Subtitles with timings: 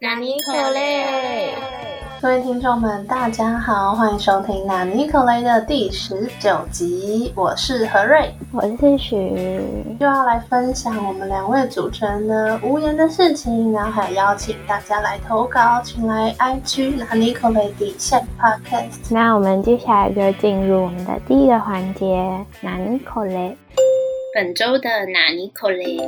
[0.00, 1.52] 纳尼可雷，
[2.22, 7.32] 各位听众们，大家好，欢迎收听纳尼可雷的第十九集。
[7.34, 9.60] 我是何瑞，我是许，
[9.98, 19.12] 又要来分享我们两位主持人的无言的事情，然后还邀请大家来投稿，请来 IG 纳尼可雷底线 Podcast。
[19.12, 23.58] 那我们接下来就进入我们的第一个环节，纳尼可雷。
[24.32, 26.06] 本周的纳尼可雷，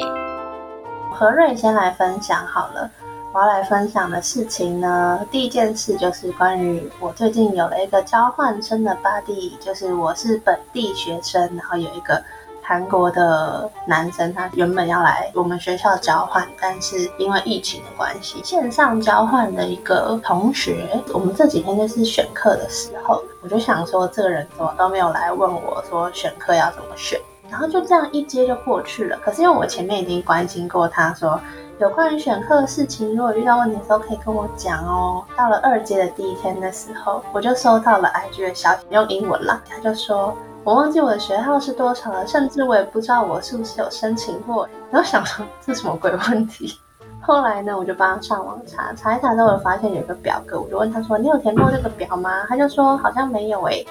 [1.10, 2.88] 何瑞先来分享好了。
[3.32, 12.20] 我要来分享的事情呢，第一件事就是关于我最近有了一个交换生的 buddy，就是我是本地学生，然后有一个
[12.60, 29.18] 韩国的男生，他原本要来我们学校交换，但是因为疫情的关系，线上交换的一个同学，我们这几天就是选课的时候，我就想说这个人怎么都没有来问我说选课要怎么选，然后就这样一接就过去了。
[29.22, 31.40] 可是因为我前面已经关心过他说。
[31.80, 35.24] 有关于选课的事情，如果遇到问题的时候可以跟我讲哦。
[35.34, 44.68] 到了二阶的第一天的时候，我就收到了 IG 的消息，用英文啦，他就说我忘记我的学号是多少了，甚至我也不知道我是不是有申请过。
[44.90, 46.78] 然后想说这什么鬼问题？
[47.22, 52.44] 后来呢，我就帮他上网查，查一查之后，我发现有个表格，我就问他说你有填过这个表吗？
[52.46, 53.86] 他就说好像没有诶。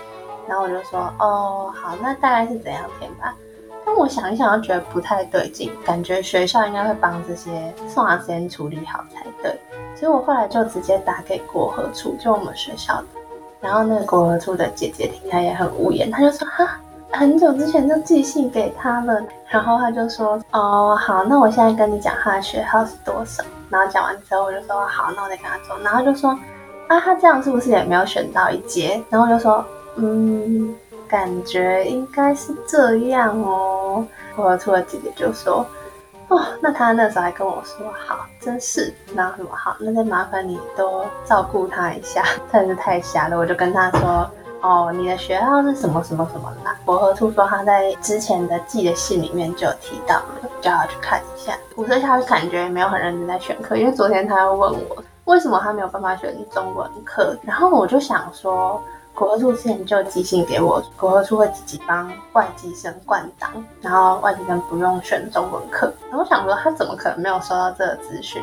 [0.47, 3.34] 然后我就说哦好，那大概是怎样填吧？
[3.90, 9.59] 但我想一想，又觉得不太对劲，感觉学校应该会帮这些送达时间处理好才对。
[9.96, 13.06] 所以我后来就直接打给国合处，就我们学校的。
[13.59, 16.78] 然后那个国合处的姐姐听起来也很无言，她就说：“哈，
[17.12, 26.30] 很久之前就寄信给他了。”然后他就说：“哦，好，那我现在跟你讲他的学号是多少。”然后讲完之后，我就说：“好，那我再跟他说。”然后就说
[26.90, 29.66] ：“啊，他这样是不是也没有选到一阶？”然后我就说
[29.98, 30.76] ：“嗯。”
[31.10, 34.06] 感觉应该是这样哦。
[34.36, 35.66] 我和兔的姐姐就说
[36.30, 44.30] ：“哦，那他那时候还跟我说好，真是那什么好，那再麻烦你多照顾他一下，真是太瞎了。”我就跟他说
[44.62, 51.58] ：“哦，你的学号是什么什么什么啦？”我和兔说他在之前的寄的信里面就有提到了，叫他去看一下。
[51.75, 58.81] 我说他感觉没有很认真在选课，因为昨天他要问我为什么他没有办法选中文课，然后我就想说。
[59.19, 65.94] 国合处之前就寄信给我，国合处会自己帮外籍生灌档，然后外籍生不用选中文课。
[66.09, 68.41] 然后我想说，他怎么可能没有收到这个资讯？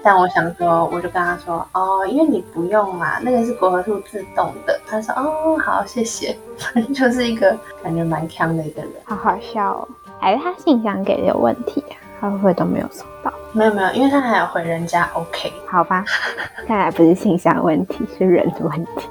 [0.00, 4.80] 但我想说，我就跟他说，哦，因为你不用嘛，那个是国合处自动的。
[4.86, 6.38] 他说，哦，好，谢谢。
[6.56, 9.88] 反 正就是一个感觉蛮强的一个人，好好笑哦。
[10.20, 11.98] 还是他信箱给的有问题啊？
[12.20, 13.32] 他会不会都没有收到？
[13.52, 16.04] 没有没有，因为他还有回人家 OK，好吧。
[16.68, 19.08] 看来不是信箱问题，是人的问题。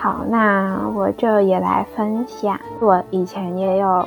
[0.00, 2.56] 好，那我就也来分享。
[2.80, 4.06] 我以前也有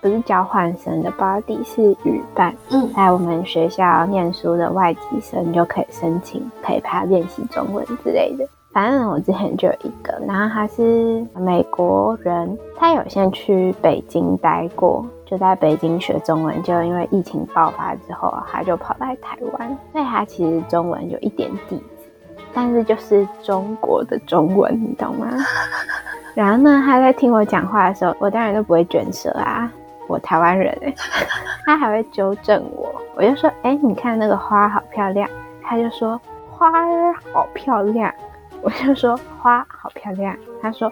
[0.00, 8.46] 不是交换生的 body 是语伴，嗯，在我们学校念书的外籍生就可以申请陪他练习中文之类的。
[8.70, 21.82] 反正我之前就有一个，然后他是美国人，他有先去北京待过，就在北京学中文，就因为疫情爆发之后，他就跑来台湾，所以他其实中文有一点底。
[22.54, 25.26] 但是就是中国的中文，你懂吗？
[26.34, 29.70] 然后呢，他在听我讲话的时候，我当然都不会卷舌啊，
[30.08, 30.94] 我台湾人哎，
[31.66, 32.94] 他还会纠正我。
[33.14, 35.28] 我就说，哎，你看那个花好漂亮，
[35.62, 36.20] 他就说
[36.50, 38.12] 花儿好漂亮，
[38.62, 40.90] 我就说花好漂亮，他说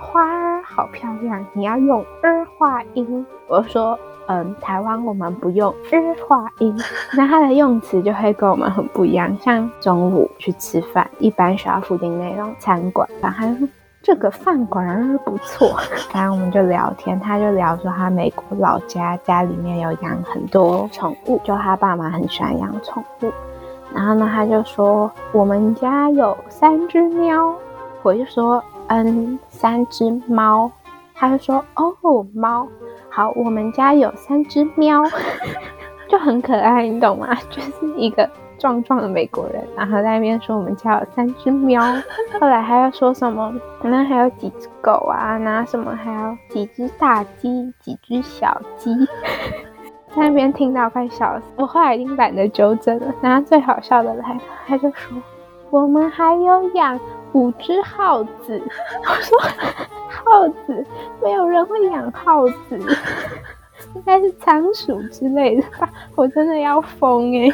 [0.00, 3.98] 花儿好漂亮，你要用儿化音，我说。
[4.26, 6.76] 嗯，台湾我们不用日化音，
[7.16, 9.36] 那它的用词就会跟我们很不一样。
[9.40, 13.68] 像中午去吃饭，一般学校附近那种餐馆，然后说
[14.00, 15.76] 这个饭馆儿不错，
[16.14, 23.32] 然后我们就聊天，他就聊说他美国老家家里面有养很多宠物，就他爸妈很喜欢养宠物，
[23.94, 27.54] 然后呢他就说我们家有三只喵，
[28.02, 30.70] 我就说嗯三只猫，
[31.14, 32.66] 他就说哦猫。
[33.14, 35.02] 好，我们家有三只喵，
[36.08, 37.28] 就很可爱，你懂吗？
[37.50, 38.26] 就是一个
[38.58, 41.82] 壮壮的美国人，然后在那边说我们家有三只喵。
[42.40, 43.52] 后来还要说什么？
[43.82, 45.36] 那还有几只狗啊？
[45.36, 48.90] 那什么还有几只大鸡，几只小鸡？
[50.16, 51.44] 在那边听到快笑死。
[51.56, 53.14] 我后来已经懒得纠正了。
[53.20, 55.22] 然后最好笑的来了，他就说
[55.68, 56.98] 我们还有养
[57.32, 58.62] 五只耗子。
[59.08, 59.38] 我说。
[60.24, 60.86] 耗子，
[61.22, 62.78] 没有人会养耗子，
[63.96, 65.90] 应该是仓鼠之类的吧？
[66.14, 67.48] 我真的要疯哎！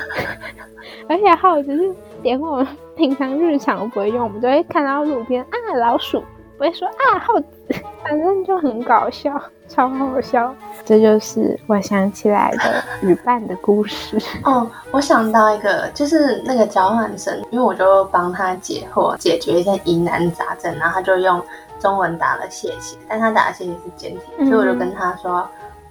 [1.08, 2.66] 而且耗子是连我们
[2.96, 6.22] 平常日常不会用，我们都会看到路边啊老鼠，
[6.58, 7.46] 不会说啊耗子，
[8.02, 9.32] 反正就很搞笑，
[9.68, 10.52] 超好笑。
[10.84, 14.18] 这就是我想起来的旅伴的故事。
[14.42, 21.40] 哦，我想到一个，就是那个交换生，因为我就帮他解惑，解决一些疑难杂症，然后他就用
[21.78, 25.46] 中文打了谢谢，但他打的谢谢是简体，所以我就跟他说。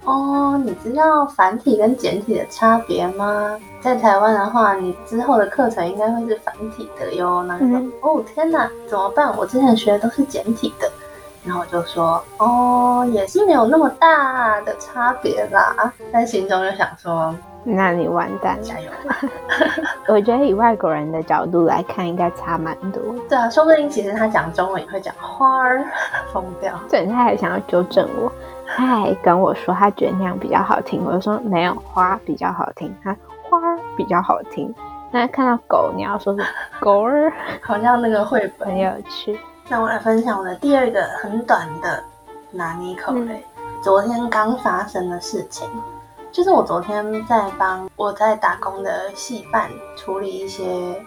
[0.08, 3.58] 哦，你知道繁体跟简体的差别吗？
[3.82, 7.42] 在台湾的话，你之后的课程应该会是繁体的哟。
[7.42, 7.54] 那
[8.00, 9.36] 哦天哪，怎么办？
[9.36, 10.90] 我之前学的都是简体的。
[11.44, 15.92] 然后就说，哦，也是没有那么大的差别啦。
[16.12, 18.90] 但心中就想说，那你完蛋，加油！
[20.08, 23.00] 我觉得以外国人的角度来看，应该差蛮多。
[23.28, 25.84] 对啊，说不定其实他讲中文也会讲花儿，
[26.32, 26.72] 疯掉。
[26.90, 28.30] 对，他还想要纠正我。
[28.78, 31.04] 他还跟我说，他觉得那样比较好听。
[31.04, 33.10] 我就说没有花比较好听，他
[33.42, 33.58] 花
[33.96, 34.72] 比较好听。
[35.10, 36.46] 那看到狗，你要说是
[36.78, 39.36] 狗儿，好像那个绘本很有趣。
[39.68, 42.00] 那我来分享我的第二个很短的
[42.52, 43.44] 拿捏口雷，
[43.82, 45.68] 昨天刚发生的事情。
[46.30, 50.64] 就是我昨天在帮我在打工的戏伴处理一些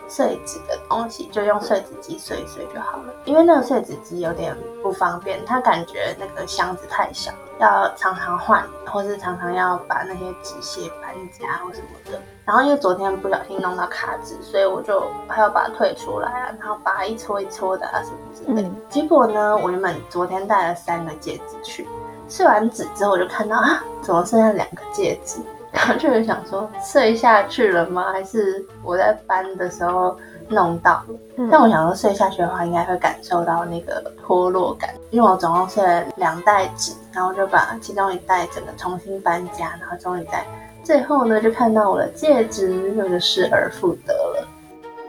[0.08, 3.14] 碎纸的东西，就用碎纸机碎一碎就好了。
[3.26, 12.20] 因为那个碎纸机有点不方便，他感觉那个箱子太小，要常常换，或是常常要把那些纸屑搬家或什么的。
[12.44, 18.70] 然后因为昨天不小心弄到卡纸，所以我就还要把它退出来啊，然后把它一搓一搓的啊什么之类的。
[18.90, 21.88] 结果呢，我原本昨天带了三个戒指去。
[22.32, 25.42] 试完纸之后，我就看到啊，怎么剩下两个戒指？
[25.74, 28.14] 然后就想说，碎下去了吗？
[28.14, 30.18] 还是我在搬的时候
[30.48, 31.04] 弄到？
[31.52, 34.92] 但我想说，碎下去的话，应该会感受到那个脱落感。
[35.10, 40.46] 因为我总共碎了两袋纸，然后就把其中一袋整个重新搬家，然后终于在
[40.86, 44.48] 最后呢，就看到我的戒指，就失而复得了。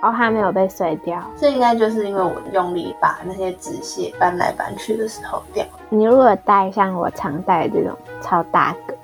[0.02, 5.64] 哦，它没有被碎掉，这应该就是因为我用力把那些纸屑搬来搬去的时候掉。
[5.90, 8.94] 你如果戴像我常戴这种超大个，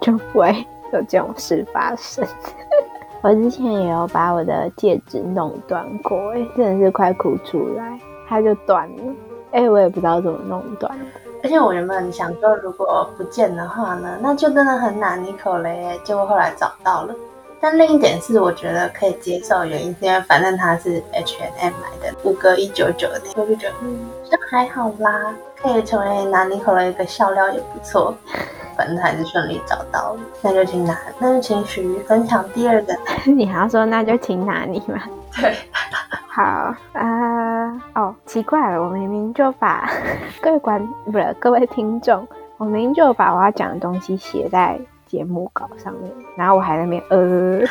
[0.00, 2.26] 就不会有这种事发生。
[3.22, 7.96] 我之前也有把我的戒指弄断过，哎，真的是快哭出来，
[8.28, 9.14] 它就断了。
[9.52, 10.92] 哎，我也不知道怎么弄断。
[11.44, 15.96] 而且我原本想说，如果不见的话呢，那就真的很难一口嘞。
[16.02, 17.14] 结果后来找到了。
[17.60, 23.98] 但另一点是，我觉得可以接受，原因是因为反正它是 H and M 买的，五个一九九的，我就觉得嗯，
[24.30, 28.14] 这还好啦，可以成为拿尼可的一个笑料也不错。
[28.76, 32.96] 反正还是顺利找到了，那就请拿，那就请许瑜分享第二个。
[33.26, 35.02] 你还要说那就请拿你吗？
[35.40, 35.52] 对，
[36.30, 39.90] 好啊，哦，奇怪了，我明明就把
[40.40, 42.24] 各位观不是各位听众，
[42.56, 44.78] 我明明就把我要讲的东西写在。
[45.08, 47.66] 节目稿上面，然后我还在那边呃，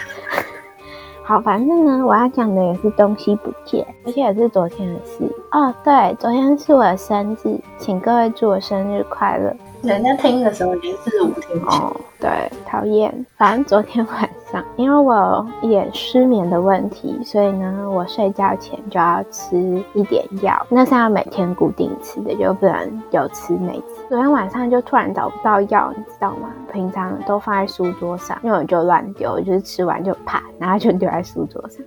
[1.24, 5.74] 好，反正呢，我要讲的也是东西不见，而且也是昨天的事哦。
[5.84, 9.56] 对，昨天是我的生日，请各位祝我生日快乐。
[9.88, 11.82] 人家听的时候已经是五天前。
[12.20, 13.26] 对，讨厌。
[13.38, 19.56] 反正昨天晚上，因为我也失眠的问题，所以呢，我睡觉前就要吃
[19.94, 24.08] 一点药，那是要每天固定吃的，就不能有吃没吃。
[24.10, 26.50] 昨天晚上就突然找不到药，你知道吗？
[26.74, 31.86] 平常都放在书桌上，因为我就乱丢，就是吃完就啪，然后就丢在书桌上，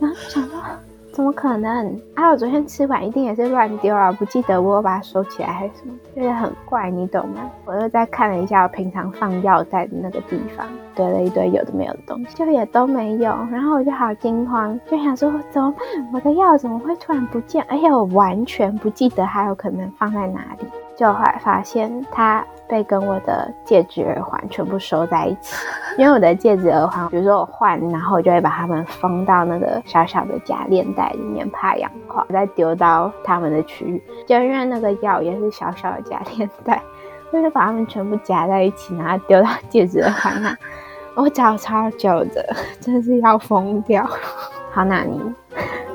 [0.00, 0.56] 然后想到。
[1.20, 2.00] 怎么可能？
[2.14, 7.42] 啊，我昨天吃完一定也是乱丢啊，不记得我把它收起来还是什么，就是很怪，你懂吗？
[7.66, 13.36] 我又再看了一下我平常放药在的那个地方，堆了一堆有的没有的东西，就也都没有。
[13.52, 15.80] 然后我就好惊慌，就想说怎么办？
[16.14, 17.62] 我的药怎么会突然不见？
[17.68, 20.66] 而且我完全不记得还有可能放在哪里。
[21.00, 22.44] 就后来发现它。
[22.70, 25.56] 被跟我的戒指耳环全部收在一起，
[25.98, 34.00] 因为我的戒指耳环，比如说我换，然后我就会把它们封到那个小小的夹链袋里面，怕氧化，再丢到他们的区域。
[34.24, 36.80] 就因为那个药也是小小的夹链袋，
[37.32, 40.56] 我就把它们全部夹在一起，然后丢到戒指耳环那。
[41.16, 44.08] 我找超久的， 真的是要疯掉。
[44.70, 45.20] 好，那，你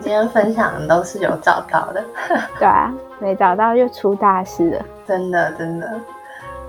[0.05, 2.03] 今天分享的都是有找到的，
[2.59, 5.91] 对啊，没找到就出大事了，真的，真的。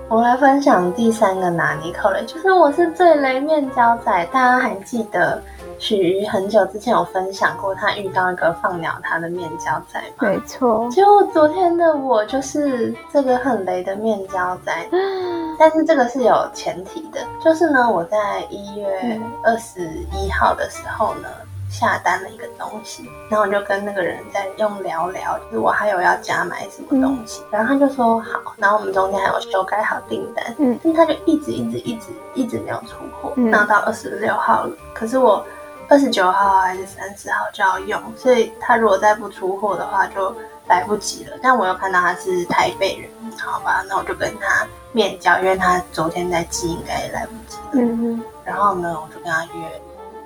[0.09, 4.25] 我来分享第三个拿尼口雷，就是我是最雷面胶仔。
[4.31, 5.39] 大家还记得
[5.77, 10.27] 许瑜很久之前有分享过，他遇到一个放鸟他的面胶仔吗？
[10.27, 14.73] 没错，就昨天的我就是这个很雷的面胶仔。
[15.59, 21.27] 但是这个是有前提的，就是呢，我在一月二十一号的时候呢。
[21.69, 35.45] 下单了一个东西，然后我就跟那个人在用聊聊，就是我还有要加买什么东西，然后他就说好，然后我们中间还有修改好订单，嗯，但他就一直一直一直一直没有出货，那到二十六号了，可是我
[35.89, 40.33] 二十九号还是三十号就要用，所以他如果再不出货的话就
[40.67, 41.37] 来不及了。
[41.41, 43.09] 但我又看到他是台北人，
[43.39, 47.71] 好吧，那我就跟他面交，因为他昨天在寄，应该也来不及了。
[47.73, 49.81] 嗯然后呢，我就跟他约，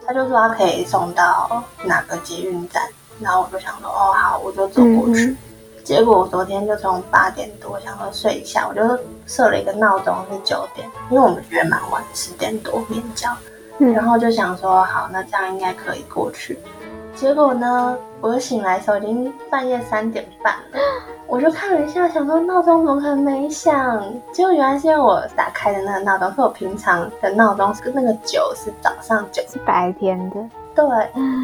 [0.06, 2.84] 他就说他可以送到哪个捷运站，
[3.20, 5.26] 然后我就想说，哦好，我就走过去。
[5.28, 5.38] 嗯
[5.84, 8.82] 结果我昨天就从八点多想说睡一下，我就
[9.26, 13.36] 设了一个闹钟是九点，因为我们约蛮晚，十点多面交，
[13.80, 16.58] 嗯然后就想说好，那这样应该可以过去。
[17.16, 20.80] 结果呢，我醒来的时候已经半夜三点半了，
[21.28, 24.04] 我就看了一下，想说闹钟怎么可能没响？
[24.32, 30.36] 结果原来是因为我打开的那个闹钟，是我平常的闹钟，是那个九是早上九是白天的。
[30.74, 30.84] 对，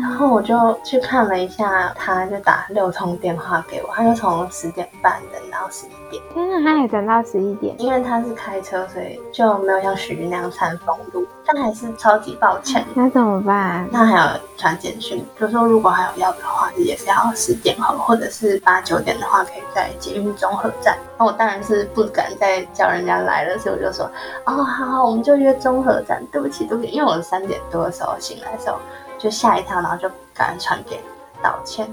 [0.02, 0.56] 然后我就
[0.86, 7.76] 去看了一下，他就打六通电话给我，他就从十点半等到十一点，天啊，他也等到十一点。
[7.78, 12.86] 因为他是开车，所以就没有像徐云那样餐风路，但还是超级抱歉。
[12.94, 13.86] 那怎么办？
[13.92, 20.98] 那还有传简讯，就说如果还有要的话，也是要十点后，或者是八九点的话，可以在捷运综合站。
[21.18, 24.10] 那我当然是不敢再叫人家来了，所以我就说，
[24.46, 26.24] 哦，好好，我们就约综合站。
[26.32, 28.78] 对不起，对不起，因为我三点多的时候醒来的时候
[29.18, 31.00] 就吓一跳，然后就赶快传给
[31.42, 31.88] 道歉。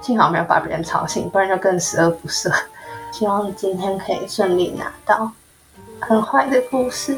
[0.00, 2.52] 幸好没有把别人吵醒，不然就更十恶不赦。
[3.12, 5.30] 希望今天可以顺利拿到。
[6.00, 7.16] 很坏的故事，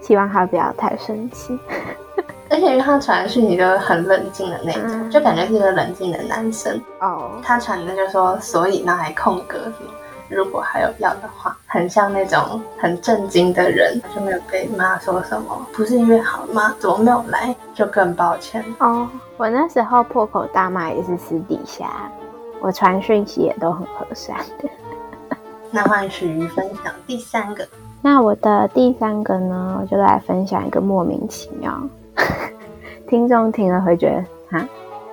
[0.00, 1.58] 希望他不要太生气。
[2.48, 6.80] 而且因为他传的讯息就是很冷静的那种，嗯就感觉是一个冷静的男生。
[7.00, 9.90] 哦，他传的就说，所以那还空格什么，
[10.30, 16.74] 如果还有要的话，很像那种很震惊的人，就没有被骂说什么，不是约好了吗？
[16.78, 17.54] 怎么没有来？
[17.74, 18.64] 就更抱歉。
[18.78, 22.10] 哦，我那时候破口大骂也是私底下，
[22.60, 24.68] 我传讯息也都很和善的。
[25.72, 27.66] 那换许于分享第三个，
[28.00, 31.76] 那我的第三个呢，我就来分享一个莫名其妙，
[33.08, 34.68] 听众听了会觉得哈，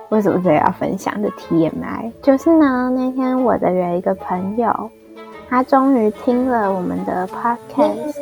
[0.08, 2.12] 为什么这个要分享的 TMI？
[2.22, 4.90] 就是呢，那天我的有一个朋友，
[5.48, 8.14] 他终于听了我们的 podcast，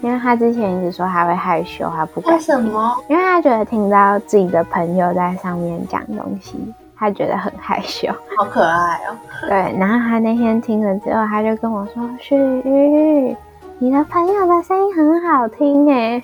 [0.00, 2.96] 因为他之前一直说他会害羞，他不敢为什么？
[3.08, 6.56] 因为他觉得听到自己的朋友在上面讲东西，
[6.96, 8.12] 他觉得很害羞。
[8.36, 9.16] 好可爱哦！
[9.48, 13.36] 对，然后他那天听了之后，他就跟我说：“旭玉，
[13.78, 16.22] 你的朋友的声音很好听诶。”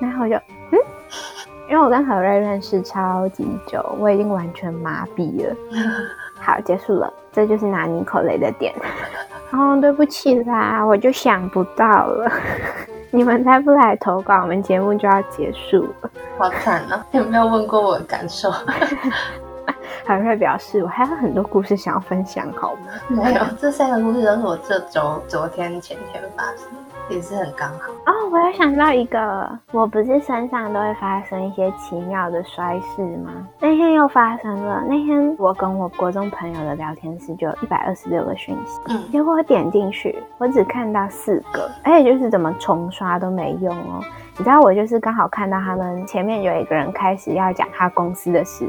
[0.00, 0.78] 然后我就嗯，
[1.70, 5.54] 因为我跟何瑞认识超级久，我已经完全麻痹了。
[6.40, 8.74] 好，结束了，这就是拿尼口雷的点。
[9.52, 12.30] 哦，对不起啦，我就想不到了。
[13.12, 16.10] 你们再不来投稿，我们节目就要结束了。
[16.38, 17.04] 好惨啊！
[17.12, 18.50] 有没有问过我的感受？
[20.04, 22.80] 海瑞表示，我还有很多故事想要分享，好吗？
[23.08, 26.79] 没有，这三个故事都是我这周、昨天、前天发生的，
[27.10, 27.90] 也是很刚好。
[28.06, 33.32] 哦，我又想到一个，我不是身上都会发生一些奇妙的衰事吗？
[33.58, 34.84] 那天又发生了。
[34.88, 44.00] 那天我跟我国中朋友的聊天室就有一百二十六个讯息，嗯，结果我点进去，我只看到四个，而且就是怎么重刷都没用哦。
[44.38, 48.66] 你知道，我就是刚好看到他们前面有一个人开始要讲他公司的事，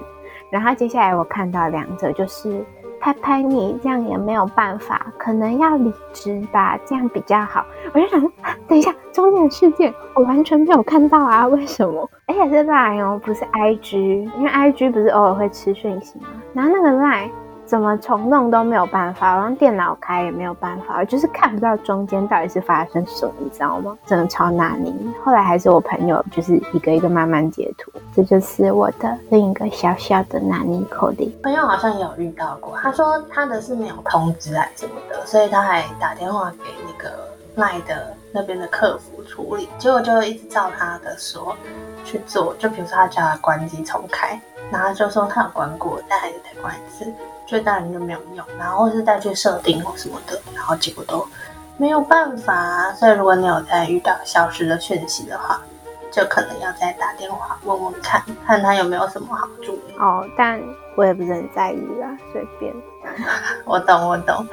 [0.50, 2.65] 然后接下来我看到两者就是。
[3.01, 7.65] 拍拍你，这样也没有办法，可能要离职吧，这样比较好。
[7.93, 8.31] 我就想说，
[8.70, 12.08] 等一下，中间的事件我完全没有看到啊，为什么？
[12.27, 13.98] 而且是赖哦，不是 IG，
[14.38, 16.27] 因为 IG 不是偶尔会吃讯息吗？
[16.53, 17.29] 然后那个赖
[17.72, 23.98] 怎么重弄都没有办法，我用电脑开也没有办法，我就是看不到中间到底是发生什么，你知道吗？
[24.06, 24.94] 真的超难捏。
[25.24, 31.34] 后来还是我朋友就是一个一个慢慢截图，这就是我的另一个小小的拿捏口令。
[31.44, 37.10] 朋友好像也有遇到过，他说他的是没有通知还是什么的，所以他还打电话给那个
[37.56, 41.56] 赖的那边的客服处理，结果就一直照他的说
[42.04, 44.38] 去做，就比如说他叫他关机重开，
[44.72, 47.13] 然后就说他有关过，但还是得关一次，
[47.46, 51.28] 就当然就没有用，然后或是再去设定或什么的，然后结果都
[51.78, 55.62] 没有办法，所以如果你有在遇到消失的讯息的话，
[56.12, 59.96] 就可能要再打电话问问看，看他有没有什么好注意。
[60.00, 60.62] 哦，但
[60.96, 62.74] 我也不是很在意啦，随便。
[63.66, 64.46] 我懂，我懂。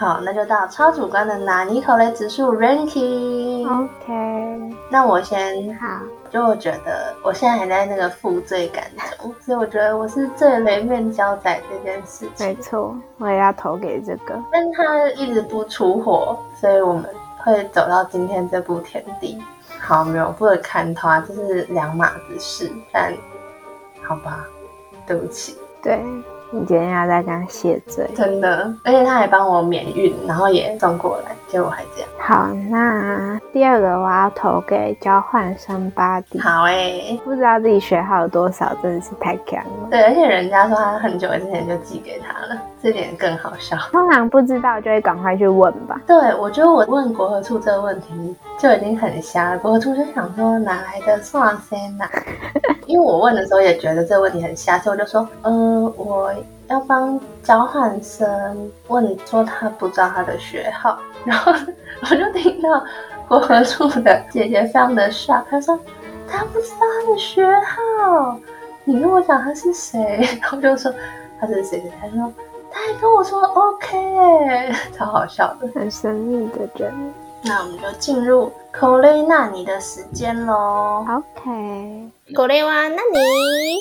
[0.00, 3.68] 好，那就到超主观的拿尼口雷指数 ranking。
[3.68, 12.46] OK，那我先，好，就我觉得我现在还在那个负罪感中， 所以我觉得我是最雷面交仔这件事情。
[12.46, 14.42] 没错，我也要投给这个。
[14.50, 17.04] 但他一直不出火，所以我们
[17.36, 19.38] 会走到今天这步田地。
[19.78, 22.72] 好，没有不能看他，这是两码子事。
[22.90, 23.12] 但
[24.02, 24.46] 好吧，
[25.06, 25.58] 对不起。
[25.82, 26.02] 对
[26.52, 32.08] 你今天要再跟他谢罪，真的，而且他还帮我免运，然后也送过来，结果还这样。
[32.18, 36.38] 好，那第二个我要投给交换生巴迪。
[36.38, 39.88] 好哎、不知道自己学号有多少，真的是太强了。
[39.90, 43.76] 对，而且人家说他很久之前就寄给他了，这点更好笑。
[43.90, 46.00] 通常不知道就会赶快去问吧。
[46.06, 49.58] 对，我觉得我问国合处这个问题就已经很瞎了。
[49.58, 52.08] 国合处就想说哪来的算先呐？
[52.86, 56.32] 因为我问的时候也觉得这个问题很瞎，所以我就说，嗯、我
[56.69, 61.51] 要帮交换生问说他不知道他的学号，然后
[62.09, 62.83] 我就听到
[63.27, 65.79] 国合处的姐姐非常的 shock，她说
[66.27, 68.37] 他不知道他的学号，
[68.83, 69.99] 你跟我讲他是谁，
[70.41, 70.93] 然后我就说
[71.39, 72.33] 他是谁谁，他说
[72.71, 75.67] 他还跟我说 OK 哎，超好笑的。
[75.75, 77.13] 很神秘的人。
[77.47, 81.05] 那我们就进入口雷纳尼的时间喽。
[81.07, 83.75] OK，これは何？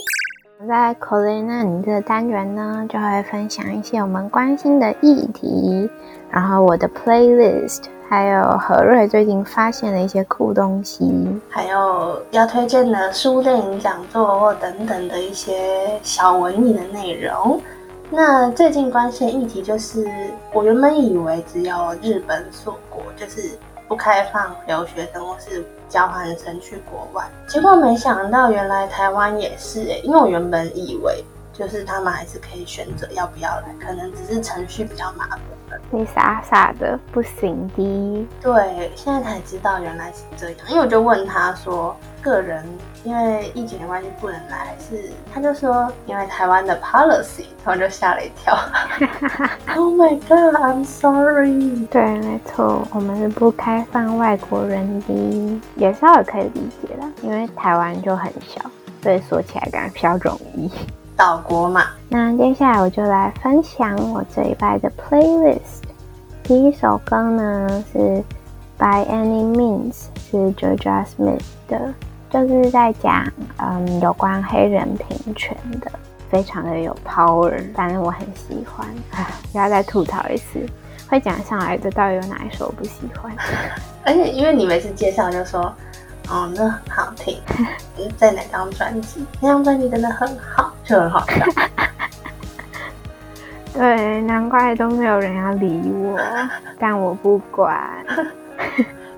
[0.67, 5.89] 在 c o l i n a 你这个单元呢，就会分享一些我们关心的议题，
[6.29, 11.39] 然后我的 playlist，还有何瑞最近发现的一些酷东西。
[11.47, 17.61] 还有要推荐的书、电影、讲座或等等的一些小文艺的内容。
[18.09, 20.05] 那最近关心的议题就是，
[20.51, 23.51] 我原本以为只有日本锁国，就是
[23.89, 31.25] 不开放留学生或是交换生去国外，结果没想到原来台湾也是诶、因为我原本以为
[31.59, 35.41] 就是他们还是可以选择要不要来，可能只是程序比较麻烦。
[35.91, 42.65] 你傻傻的不行的，对，现在才知道原来是这样，因为我就问他说，个人
[43.03, 48.57] 因为疫情的关系不能来，是他就说因为台湾的 policy，然后就吓了一跳。
[49.75, 51.85] oh my god，I'm sorry。
[51.87, 58.59] 对，没错，我们是不开放外国人的，也稍微可以理解啦，因为台湾就很小，
[59.03, 60.71] 所以说起来感觉比较容易。
[61.19, 65.83] 岛国嘛，那接下来我就来分享我这一拜的 playlist。
[66.43, 68.23] 第一首歌呢是
[68.77, 71.93] By Any Means，是 Georgia Smith 的，
[72.29, 75.91] 就是在讲嗯有关黑人平权的，
[76.29, 78.87] 非常的有 power，反正我很喜欢。
[79.51, 80.65] 要再吐槽一次，
[81.09, 83.35] 会讲上来的到底有哪一首我不喜欢？
[84.05, 85.69] 而且因为你每次介绍就说，
[86.29, 87.39] 哦，那很好听，
[87.97, 89.25] 嗯在哪张专辑？
[89.41, 91.45] 那张专辑真的很好，就很好笑。
[93.73, 96.19] 对，难怪都没有人要理我，
[96.79, 97.87] 但我不管。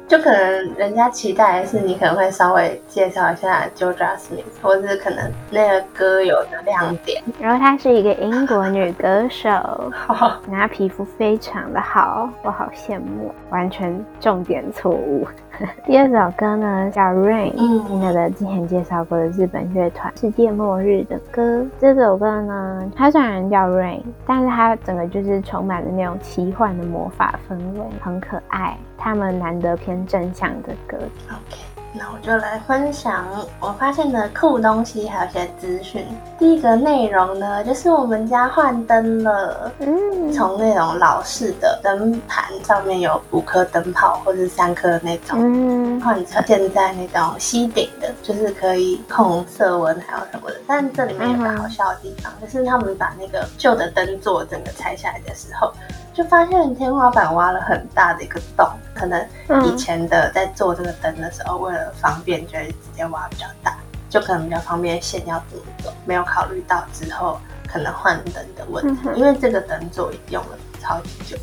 [0.07, 7.23] 就可能人家期待的是你可能会稍微介绍一下 Georgia Smith，或者是可能那个歌有的亮点。
[7.39, 9.49] 然后她是一个英国女歌手，
[9.93, 15.25] 好，她皮肤非常的好，我好羡慕，完全重点错误。
[15.85, 21.65] 第二首歌呢叫《Rain》，嗯那个之前介绍过的日本乐团《世界末日》的歌。
[21.79, 28.77] 这首歌呢，它虽然叫《Rain》，但是它整个就是充满了那种奇幻的魔法氛围，很可爱。
[28.97, 30.95] 他们难得偏正向的歌。
[31.29, 31.57] OK，
[31.93, 33.25] 那我就来分享
[33.59, 36.05] 我发现的酷东西，还有一些资讯。
[36.39, 39.71] 第一个内容呢，就是我们家换灯了。
[39.79, 50.55] 嗯，从那种老式的灯盘上面有五颗灯泡或者是三颗那种，嗯，换成现在那种吸顶的，就是可以控色温还有什么的。
[50.65, 55.73] 但这里面有个好笑的地方，就是他们把那个旧的灯座整个拆下来的时候，
[56.13, 58.67] 就发现天花板挖了很大的一个洞。
[58.93, 59.25] 可能
[59.65, 63.75] 以前的在做这个灯的时候，为了方便，就会直接挖比较大，
[64.09, 71.37] 就可能比较方便线要怎么走，没有考虑到之后可能换灯的问题，因为这个灯座用了超级久。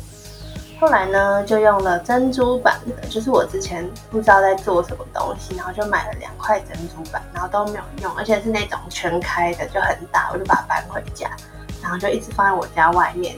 [0.79, 11.29] 后来呢，就用了珍珠板的，就是我之前不知道在做什么东西，然后就买了两块珍珠板，然后都没有用，而且是那种全开的，就很大，我就把它搬回家，
[11.81, 13.35] 然后就一直放在我家外面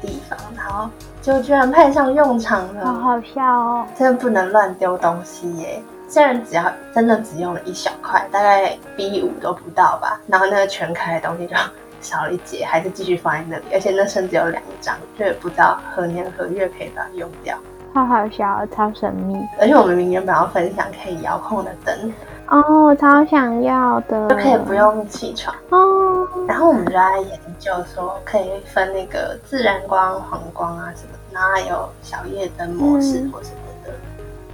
[0.00, 0.88] 地方，然后
[1.22, 3.86] 就居然派上用场了，好好笑哦。
[3.96, 5.82] 真的不能乱丢东西耶。
[6.08, 11.54] 虽然只要真的只用了一小块，大概 B 五都不到吧，然后那个全开的东西就
[12.00, 17.56] 少了一截，还是继续放在那里，而且那甚至有两张，就也不知道何年何月可以把它用掉。
[17.94, 22.12] 好好笑，超神秘而且我们明明原本要分享可以遥控的灯，
[22.48, 25.54] 哦，我超想要的，就可以不用起床。
[25.70, 26.09] 哦。
[26.46, 33.92] 然后我们就在研究说，可以分那个自然光、黄光啊什么，然后还有小夜灯模式或什么的，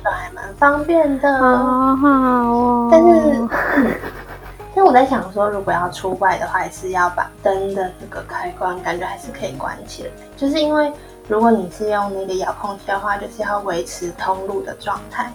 [0.05, 1.39] 就还蛮方便的。
[1.39, 3.49] 好好哦，但是，嗯，
[4.75, 10.11] 但我在想说，如果要出外的话，还是要把灯的这个开关，感觉还是可以关起来。
[10.37, 10.93] 就是因为
[11.29, 15.33] 如果你是用那个遥控器的话，就是要维持通路的状态。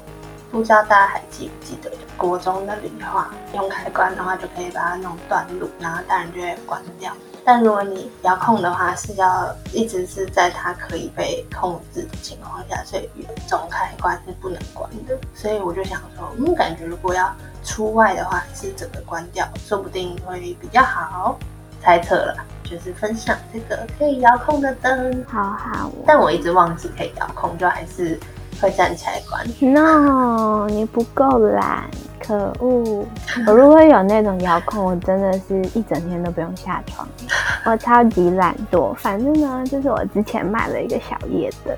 [0.52, 7.14] 不知道大家还记不记得，国中的理化用开关的话，就可以把它弄断路，然后当然就会关掉。
[7.44, 13.10] 但如果你遥控的话，是要一直是在它可以被控制的情况下，所以
[13.48, 15.18] 总开关是不能关的。
[15.34, 17.34] 所以我就想说，嗯，感觉如果要
[17.64, 21.40] 出外的话，还是整个关掉，说不定会比较好。
[21.84, 25.92] 猜测了，就是分享这个可以遥控的灯，好好。
[26.06, 28.20] 但我一直忘记可以遥控，就还是
[28.62, 29.46] 会站起来关。
[29.74, 31.84] No，你不够懒。
[32.24, 33.04] 可恶！
[33.48, 37.06] 我如果有那种遥控，我真的是一整天都不用下床。
[37.66, 38.94] 我超级懒惰。
[38.94, 41.76] 反正呢，就是我之前买了一个小夜灯，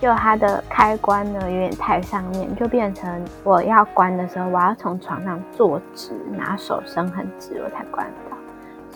[0.00, 8.33] 就它的开关呢有点太上面，就变成我要关的时候，我要从床上坐直，拿手伸很直，我才关得到。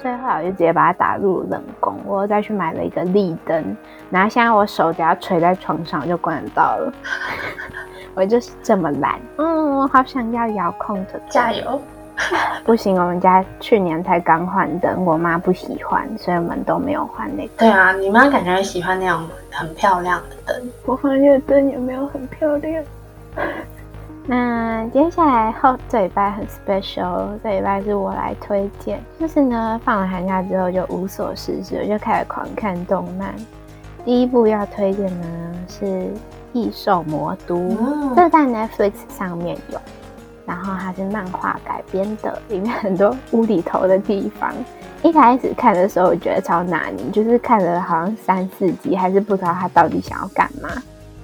[0.00, 3.76] 所以后来我就直接把它打入冷宫，我又再去买了一个立灯，
[4.10, 6.92] 然后现在我手只要垂在床上就关得到了。
[8.14, 11.80] 我就是这么懒，嗯，我好想要遥控的，加油！
[12.64, 17.52] 不行，我们家去年才刚换灯，我妈不喜欢，所以我们都没有换那个。
[17.58, 22.82] 对啊，你妈感觉喜欢那种很漂亮的灯，我房间的灯也没有很漂亮。
[24.28, 33.34] 那接下来后这礼拜很 special，这礼拜是我来推荐，就是呢，放了寒假之后就无所事事，我就开始狂看动漫。
[34.04, 35.26] 第一部要推荐呢
[35.66, 36.08] 是。
[36.54, 37.76] 异兽魔都，
[38.16, 39.78] 这在 Netflix 上面有，
[40.46, 44.50] 然后它是漫画改编的，里面很多无厘头的地方。
[45.02, 50.70] 一开始看的时候，我觉得超难，你就是看了好像三四集，还是不知道他到底想要干嘛。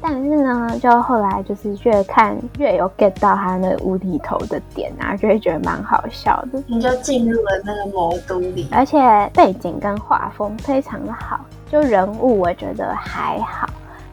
[0.06, 6.62] 但是呢，就后来就是越看越有 get 到他那无厘头的点啊，就会觉得蛮好笑的。
[6.66, 9.00] 你就进入了那个魔都里，而且
[9.32, 11.40] 背景跟画风非常的好，
[11.70, 13.66] 就人物我觉得还好。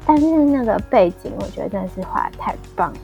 [0.06, 2.98] 但是那个背景，我觉得真的是画的太棒了，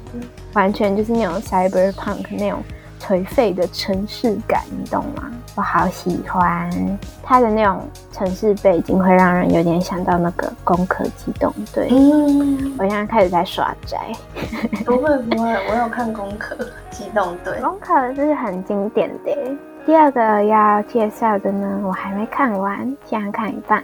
[0.54, 2.64] 完全就是那种 cyberpunk 那种
[3.00, 5.32] 颓废的城市感，你懂吗？
[5.56, 7.82] 我好喜欢它的那种
[8.12, 11.90] 城市背景，会让人有点想到那个《攻壳机动队》。
[11.92, 13.98] 嗯，我现在开始在耍宅。
[14.86, 16.56] 不会不会，我有看《攻壳
[16.92, 19.36] 机动队》，《攻壳》是很经典的。
[19.86, 23.84] 第二个要介绍的呢，我还没看完，现在看一半。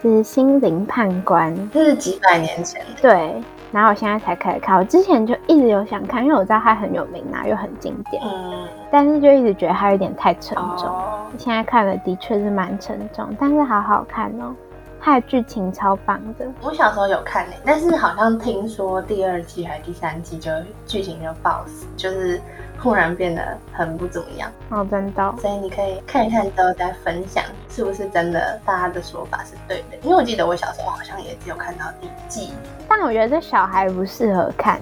[0.00, 8.22] 是心灵判官，这是几百年前对，然后我现在才开始看，我之前就一直有想看，因为我知道它很有名啊，又很经典。
[8.24, 10.90] 嗯，但是就一直觉得它有点太沉重。
[11.36, 14.54] 现在看了的确是蛮沉重，但是好好看哦。
[15.00, 20.50] 它的剧情超棒的，我小时候有看诶，但是好像听说第二季还是第三季就
[20.86, 22.40] 剧情就爆死，就是
[22.78, 24.50] 忽然变得很不怎么样。
[24.70, 25.34] 哦，真的。
[25.40, 29.96] 所以你可以看一看之后再分享，是不是真的大家的说法是对的？
[30.02, 32.52] 因为我记得我小时候好像也只有看到第一季，
[32.88, 34.80] 但我觉得这小孩不适合看，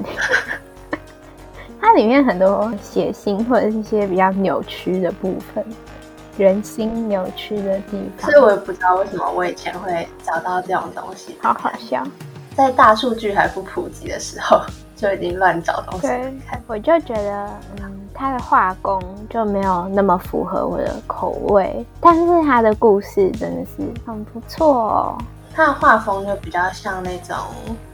[1.80, 5.64] 它里面很多血腥或者是一些比较扭曲的部分。
[6.38, 12.06] 人心扭曲的地方，所以我也不知道为什么我以前会找到这种东西，好好笑。
[12.56, 14.62] 在大数据还不普及的时候，
[14.96, 16.06] 就已经乱找东西
[16.48, 16.60] 看。
[16.66, 17.50] 我就觉得，
[17.82, 25.18] 嗯，他的画工就没有那么符合我的口味，但是他的故事真的是很不错。
[25.54, 27.36] 他的画风就比较像那种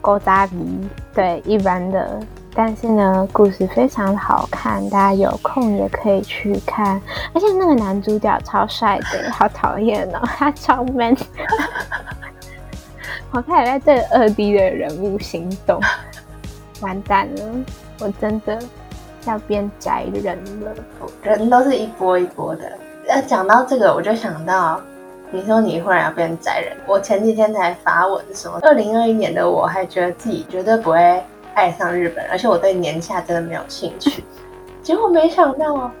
[0.01, 0.55] 勾扎鼻，
[1.13, 2.19] 对，一般的。
[2.55, 7.01] 但是呢，故事非常好看，大家有空也可以去看。
[7.33, 11.17] 而且那个男主角超帅的，好讨厌哦，他超 man。
[13.35, 15.81] 我开始在对二 D 的人物心动，
[16.81, 17.41] 完蛋了，
[17.99, 18.59] 我真的
[19.25, 20.71] 要变宅人了。
[21.23, 22.71] 人都是一波一波的。
[23.09, 24.79] 要讲到这个，我就想到，
[25.31, 31.23] 你说你忽然要变宅人，我前几天才发文说，二零二一年的我还觉得自己绝对不会。
[31.55, 34.23] 爱上日本，而且我对年下真的没有兴趣。
[34.81, 35.91] 结果没想到，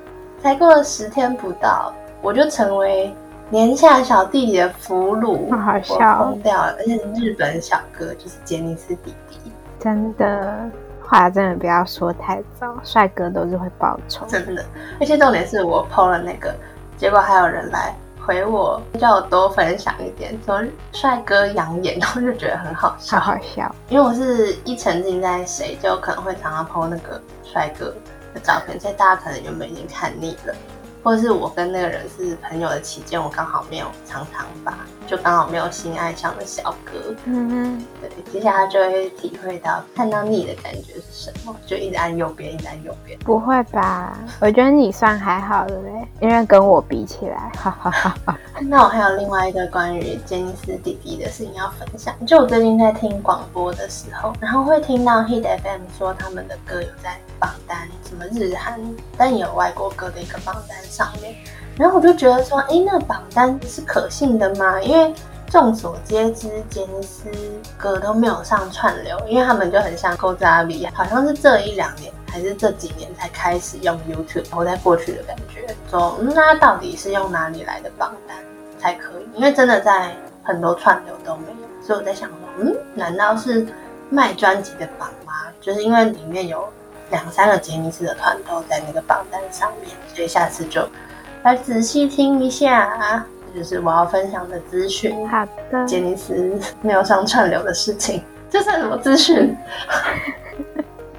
[0.41, 1.93] 才过了十天不到，
[2.23, 3.13] 我就成为
[3.53, 6.75] 年下小弟弟的俘虏，好笑，疯掉了。
[6.79, 9.37] 而且日本小哥就是杰尼斯弟弟，
[9.79, 10.67] 真的
[10.99, 14.65] 话真的不要说太早，帅哥都是会报仇，真的。
[14.99, 16.51] 而且重点是我 PO 了那个，
[16.97, 17.95] 结果还有人来。
[18.25, 20.63] 回我叫我多分享一点，说
[20.93, 23.69] 帅哥养眼，然后就觉得很好笑，好笑。
[23.89, 27.93] 因为我是一沉浸在谁，就可能会常常 po 那个帅哥
[28.33, 30.55] 的照片，所以大家可能原本已经看腻了。
[31.03, 34.73] 或者是我跟那个人是朋友的期间，我刚好没有常常发，
[35.05, 37.13] 就刚好没有心爱上的小哥。
[37.25, 43.19] 嗯嗯，对，接下来就会体会到看到你的感觉是什么，就一直按右边，一直按右边。
[43.19, 44.17] 不会吧？
[44.39, 48.37] 我觉得你算还好的嘞，因为跟我比起来，哈哈哈哈。
[48.69, 58.79] 那我还有另外一个关于杰尼斯弟弟的事情要分享，就我最近在听广播的时候，然后会听到 Hit FM 说他们的歌有在榜单，什么日韩，
[59.17, 60.77] 但也有外国歌的一个榜单。
[60.89, 61.35] 上面。
[61.75, 64.79] 然后我就觉得说，哎，那榜单是可信的吗？
[64.79, 65.11] 因为
[65.49, 67.31] 众所皆知，杰尼斯
[67.75, 75.75] 歌都没有上串流，因为他们就很像 g o z a v 好像是这一两年还是这几年才开始用 YouTube，活在过去的感觉。
[75.89, 78.37] 说，嗯，那到底是用哪里来的榜单
[78.83, 79.25] 才可以？
[79.33, 80.11] 因为真的在
[80.43, 83.65] 很多串流都没有，所以我在想说，嗯，难道是
[84.09, 85.33] 卖专辑的榜吗？
[85.61, 86.67] 就是因为里面有
[87.09, 90.85] 两三个杰尼斯的团都在那个榜单上面，所以下次就。
[91.43, 95.27] 来仔细听一下，啊就是我要分享的资讯。
[95.29, 99.55] 好的，杰尼斯没有上串流的事情，这算什么资讯？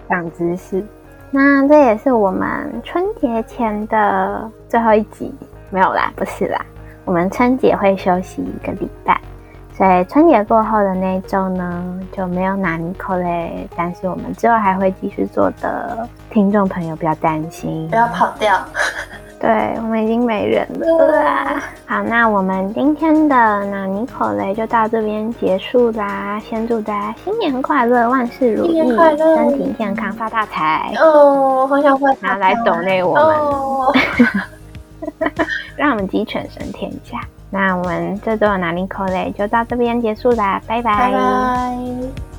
[0.08, 0.84] 长知识。
[1.30, 5.34] 那这也是我们春节前的最后一集，
[5.70, 6.64] 没有啦，不是啦，
[7.04, 9.20] 我们春节会休息一个礼拜，
[9.76, 13.68] 所以春节过后的那一周呢就没有拿尼可嘞。
[13.76, 18.58] 但是我们之后还会继续做的，听众朋友不要担心，不要跑掉。
[19.40, 21.60] 对我们已经没人了。
[21.84, 23.36] 好，那我们今天的
[23.66, 26.40] 那尼可雷就到这边结束啦。
[26.40, 28.78] 先祝大家新年快乐，万事如意，
[29.18, 31.66] 身体健康，发大财哦！
[31.68, 34.32] 好想发拿来抖内我们，
[35.76, 37.20] 让我们鸡犬升天价。
[37.50, 42.33] 那我们这周的拿尼可雷就到这边结束啦，拜拜。